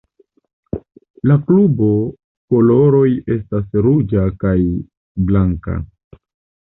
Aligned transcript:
La 1.31 1.35
klubo 1.49 1.89
koloroj 2.55 3.05
estas 3.37 3.79
ruĝa 3.89 4.25
kaj 4.45 4.57
blanka. 5.29 5.77